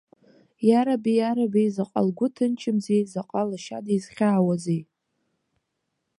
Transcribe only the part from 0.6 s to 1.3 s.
Иараби,